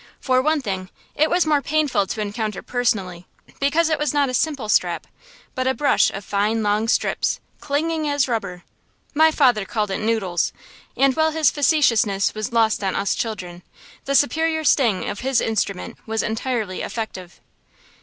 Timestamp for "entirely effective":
16.23-17.39